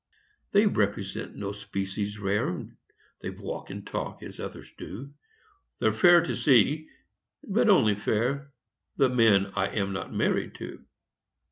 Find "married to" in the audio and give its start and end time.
10.11-10.83